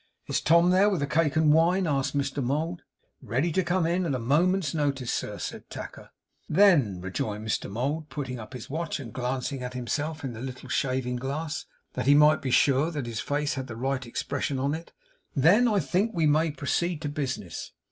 [0.25, 2.81] 'Is Tom there, with the cake and wine?' asked Mr Mould.
[3.21, 6.09] 'Ready to come in at a moment's notice, sir,' said Tacker.
[6.49, 10.69] 'Then,' rejoined Mr Mould, putting up his watch, and glancing at himself in the little
[10.69, 14.91] shaving glass, that he might be sure his face had the right expression on it;
[15.35, 17.71] 'then I think we may proceed to business.